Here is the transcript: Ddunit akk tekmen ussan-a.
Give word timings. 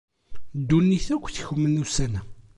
Ddunit 0.59 1.07
akk 1.15 1.25
tekmen 1.35 1.81
ussan-a. 1.83 2.21